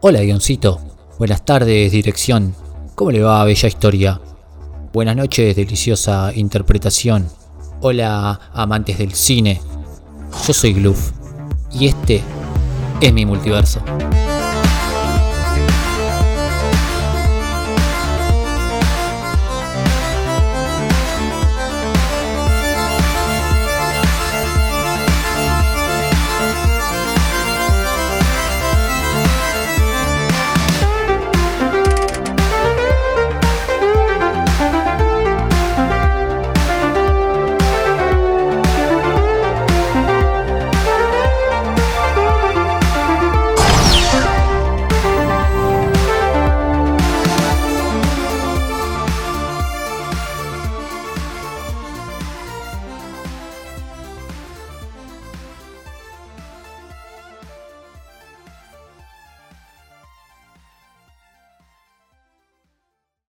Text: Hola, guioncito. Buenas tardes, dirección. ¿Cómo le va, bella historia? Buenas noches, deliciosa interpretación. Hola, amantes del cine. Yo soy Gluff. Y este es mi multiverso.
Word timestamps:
Hola, 0.00 0.20
guioncito. 0.20 0.80
Buenas 1.18 1.44
tardes, 1.44 1.90
dirección. 1.90 2.54
¿Cómo 2.94 3.10
le 3.10 3.20
va, 3.20 3.42
bella 3.42 3.66
historia? 3.66 4.20
Buenas 4.92 5.16
noches, 5.16 5.56
deliciosa 5.56 6.30
interpretación. 6.36 7.28
Hola, 7.80 8.38
amantes 8.52 8.98
del 8.98 9.12
cine. 9.14 9.60
Yo 10.46 10.54
soy 10.54 10.74
Gluff. 10.74 11.10
Y 11.72 11.88
este 11.88 12.22
es 13.00 13.12
mi 13.12 13.26
multiverso. 13.26 13.82